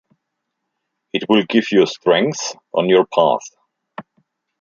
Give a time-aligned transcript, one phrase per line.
[1.13, 3.45] It will give you strength on your path.